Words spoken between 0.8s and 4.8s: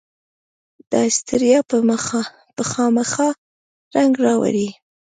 داستړیا به خامخا رنګ راوړي.